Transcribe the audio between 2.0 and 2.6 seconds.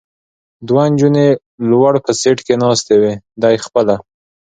په سېټ کې